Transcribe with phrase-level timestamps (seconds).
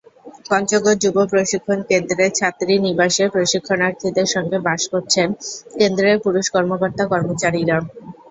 [0.47, 5.27] পঞ্চগড় যুব প্রশিক্ষণ কেন্দ্রের ছাত্রীনিবাসে প্রশিক্ষণার্থীদের সঙ্গে বাস করছেন
[5.77, 7.77] কেন্দ্রের পুরুষ কর্মকর্তা-কর্মচারীরা।